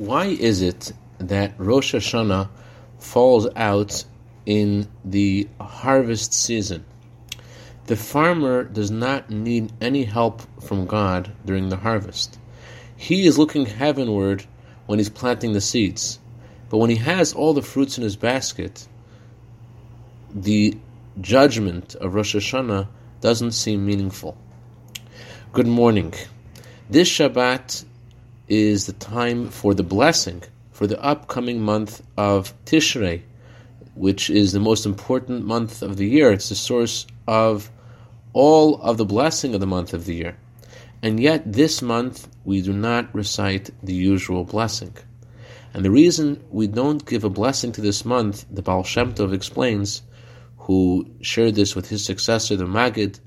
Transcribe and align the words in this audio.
Why 0.00 0.28
is 0.28 0.62
it 0.62 0.94
that 1.18 1.52
Rosh 1.58 1.94
Hashanah 1.94 2.48
falls 3.00 3.46
out 3.54 4.02
in 4.46 4.88
the 5.04 5.46
harvest 5.60 6.32
season? 6.32 6.86
The 7.84 7.96
farmer 7.96 8.64
does 8.64 8.90
not 8.90 9.28
need 9.28 9.74
any 9.78 10.04
help 10.04 10.40
from 10.62 10.86
God 10.86 11.30
during 11.44 11.68
the 11.68 11.76
harvest. 11.76 12.38
He 12.96 13.26
is 13.26 13.36
looking 13.36 13.66
heavenward 13.66 14.46
when 14.86 14.98
he's 14.98 15.10
planting 15.10 15.52
the 15.52 15.60
seeds. 15.60 16.18
But 16.70 16.78
when 16.78 16.88
he 16.88 16.96
has 16.96 17.34
all 17.34 17.52
the 17.52 17.60
fruits 17.60 17.98
in 17.98 18.02
his 18.02 18.16
basket, 18.16 18.88
the 20.34 20.78
judgment 21.20 21.94
of 21.96 22.14
Rosh 22.14 22.34
Hashanah 22.34 22.88
doesn't 23.20 23.52
seem 23.52 23.84
meaningful. 23.84 24.34
Good 25.52 25.66
morning. 25.66 26.14
This 26.88 27.06
Shabbat 27.06 27.84
is 28.50 28.84
the 28.84 28.92
time 28.92 29.48
for 29.48 29.72
the 29.72 29.82
blessing 29.82 30.42
for 30.80 30.86
the 30.86 31.02
upcoming 31.02 31.60
month 31.60 32.02
of 32.16 32.54
Tishrei, 32.64 33.20
which 33.94 34.30
is 34.30 34.52
the 34.52 34.60
most 34.60 34.86
important 34.86 35.44
month 35.44 35.82
of 35.82 35.98
the 35.98 36.08
year. 36.08 36.32
It's 36.32 36.48
the 36.48 36.54
source 36.54 37.06
of 37.26 37.70
all 38.32 38.80
of 38.80 38.96
the 38.96 39.04
blessing 39.04 39.52
of 39.52 39.60
the 39.60 39.66
month 39.66 39.92
of 39.92 40.06
the 40.06 40.14
year. 40.14 40.38
And 41.02 41.20
yet, 41.20 41.52
this 41.52 41.82
month, 41.82 42.28
we 42.46 42.62
do 42.62 42.72
not 42.72 43.14
recite 43.14 43.68
the 43.82 43.92
usual 43.92 44.44
blessing. 44.44 44.94
And 45.74 45.84
the 45.84 45.90
reason 45.90 46.42
we 46.50 46.66
don't 46.66 47.04
give 47.04 47.24
a 47.24 47.28
blessing 47.28 47.72
to 47.72 47.82
this 47.82 48.06
month, 48.06 48.46
the 48.50 48.62
Baal 48.62 48.82
Shem 48.82 49.12
Tov 49.12 49.34
explains, 49.34 50.00
who 50.56 51.10
shared 51.20 51.56
this 51.56 51.76
with 51.76 51.90
his 51.90 52.02
successor, 52.02 52.56
the 52.56 52.66
Maggid, 52.66 53.20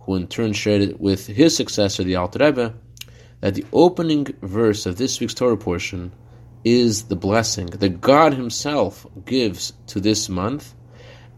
who 0.00 0.16
in 0.16 0.26
turn 0.26 0.52
shared 0.52 0.82
it 0.82 1.00
with 1.00 1.28
his 1.28 1.56
successor, 1.56 2.02
the 2.02 2.16
Alter 2.16 2.44
Rebbe, 2.44 2.74
that 3.40 3.54
the 3.54 3.64
opening 3.72 4.26
verse 4.42 4.86
of 4.86 4.96
this 4.96 5.20
week's 5.20 5.34
Torah 5.34 5.56
portion 5.56 6.12
is 6.64 7.04
the 7.04 7.16
blessing 7.16 7.66
that 7.66 8.00
God 8.00 8.34
Himself 8.34 9.06
gives 9.24 9.72
to 9.88 10.00
this 10.00 10.28
month, 10.28 10.74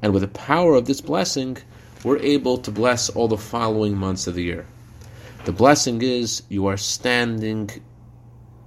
and 0.02 0.12
with 0.12 0.22
the 0.22 0.28
power 0.28 0.74
of 0.74 0.86
this 0.86 1.00
blessing, 1.00 1.58
we're 2.02 2.18
able 2.18 2.56
to 2.58 2.70
bless 2.70 3.10
all 3.10 3.28
the 3.28 3.36
following 3.36 3.96
months 3.96 4.26
of 4.26 4.34
the 4.34 4.42
year. 4.42 4.66
The 5.44 5.52
blessing 5.52 6.00
is 6.02 6.42
you 6.48 6.66
are 6.66 6.76
standing 6.76 7.70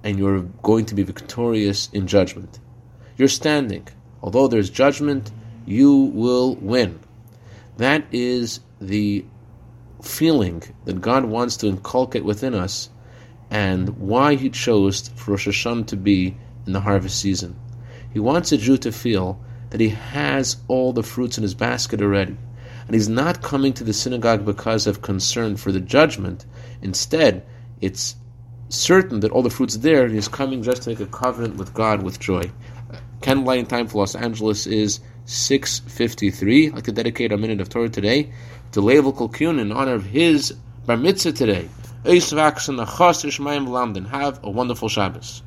and 0.04 0.18
you're 0.18 0.42
going 0.62 0.86
to 0.86 0.94
be 0.94 1.02
victorious 1.02 1.88
in 1.92 2.06
judgment. 2.06 2.60
You're 3.16 3.28
standing. 3.28 3.88
Although 4.22 4.48
there's 4.48 4.70
judgment, 4.70 5.30
you 5.66 5.92
will 6.14 6.56
win. 6.56 7.00
That 7.78 8.04
is 8.12 8.60
the 8.80 9.24
feeling 10.02 10.62
that 10.84 11.00
God 11.00 11.24
wants 11.24 11.56
to 11.58 11.66
inculcate 11.68 12.24
within 12.24 12.54
us 12.54 12.90
and 13.50 13.88
why 13.98 14.34
He 14.34 14.50
chose 14.50 15.08
for 15.08 15.32
Rosh 15.32 15.48
Hashanah 15.48 15.86
to 15.88 15.96
be 15.96 16.36
in 16.66 16.72
the 16.72 16.80
harvest 16.80 17.20
season. 17.20 17.56
He 18.12 18.20
wants 18.20 18.52
a 18.52 18.56
Jew 18.56 18.76
to 18.78 18.92
feel 18.92 19.40
that 19.70 19.80
he 19.80 19.88
has 19.88 20.56
all 20.68 20.92
the 20.92 21.02
fruits 21.02 21.36
in 21.36 21.42
his 21.42 21.54
basket 21.54 22.00
already. 22.00 22.36
And 22.86 22.94
he's 22.94 23.08
not 23.08 23.42
coming 23.42 23.72
to 23.72 23.82
the 23.82 23.92
synagogue 23.92 24.44
because 24.44 24.86
of 24.86 25.02
concern 25.02 25.56
for 25.56 25.72
the 25.72 25.80
judgment. 25.80 26.46
Instead, 26.80 27.44
it's 27.80 28.14
certain 28.68 29.20
that 29.20 29.32
all 29.32 29.42
the 29.42 29.50
fruits 29.50 29.78
there, 29.78 30.04
and 30.04 30.14
he's 30.14 30.28
coming 30.28 30.62
just 30.62 30.82
to 30.82 30.90
make 30.90 31.00
a 31.00 31.06
covenant 31.06 31.56
with 31.56 31.74
God 31.74 32.02
with 32.02 32.20
joy. 32.20 32.50
Candlelight 33.20 33.68
time 33.68 33.88
for 33.88 33.98
Los 33.98 34.14
Angeles 34.14 34.66
is 34.66 35.00
6.53. 35.26 36.68
I'd 36.68 36.74
like 36.74 36.84
to 36.84 36.92
dedicate 36.92 37.32
a 37.32 37.36
minute 37.36 37.60
of 37.60 37.68
Torah 37.68 37.88
today 37.88 38.30
to 38.72 38.80
Level 38.80 39.12
Kulkun 39.12 39.58
in 39.58 39.72
honor 39.72 39.94
of 39.94 40.04
his 40.04 40.52
bar 40.86 40.96
mitzvah 40.96 41.32
today. 41.32 41.68
Have 44.04 44.44
a 44.44 44.50
wonderful 44.50 44.90
Shabbos. 44.90 45.40